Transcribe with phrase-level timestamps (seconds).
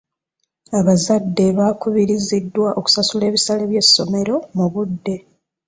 [0.79, 5.15] Abazadde baakubiriziddwa okusasula ebisale by'essomero mu budde.